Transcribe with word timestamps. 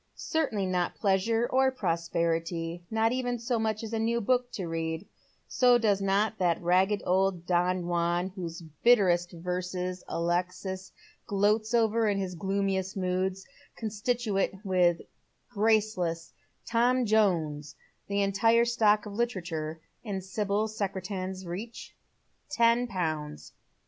Certainly 0.15 0.65
not 0.65 0.95
pleasure 0.95 1.45
or 1.53 1.69
prosperity, 1.69 2.83
not 2.89 3.11
even 3.11 3.37
so 3.37 3.59
much 3.59 3.83
as 3.83 3.93
a 3.93 3.99
new 3.99 4.19
book 4.19 4.51
to 4.53 4.65
read, 4.67 5.05
for 5.47 5.77
does 5.77 6.01
not 6.01 6.39
that 6.39 6.59
ragged 6.59 7.03
old" 7.05 7.45
Don 7.45 7.85
Juan," 7.85 8.29
whose 8.29 8.63
bitterest 8.83 9.29
vereea 9.29 9.37
•'O 9.39 9.43
Worlds 9.43 9.71
thy 9.71 9.71
Slippery 9.91 10.03
Tunut" 10.07 10.45
16 10.51 10.71
JOexis 10.71 10.91
gloats 11.27 11.73
over 11.75 12.07
in 12.07 12.17
his 12.17 12.33
gloomiest 12.33 12.97
moods, 12.97 13.45
constttnte, 13.79 14.63
with 14.65 15.01
faceless" 15.53 16.33
Tom 16.71 17.05
Jones," 17.05 17.75
the 18.07 18.23
entire 18.23 18.65
stock 18.65 19.05
of 19.05 19.13
literature 19.13 19.81
in 20.03 20.19
Sibyl 20.19 20.67
Secretan's 20.67 21.45
reach? 21.45 21.95
Ten 22.49 22.87
pounds. 22.87 23.53